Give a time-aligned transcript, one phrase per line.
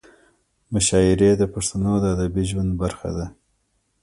[0.73, 3.25] مشاعرې د پښتنو د ادبي ژوند برخه ده.